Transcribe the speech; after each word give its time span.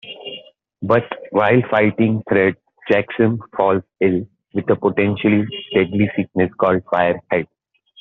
But 0.81 1.03
while 1.29 1.61
fighting 1.69 2.23
Thread, 2.27 2.55
Jaxom 2.89 3.37
falls 3.55 3.83
ill 3.99 4.27
with 4.51 4.67
a 4.71 4.75
potentially 4.75 5.45
deadly 5.75 6.09
sickness 6.15 6.49
called 6.57 6.81
"Fire-Head". 6.91 7.45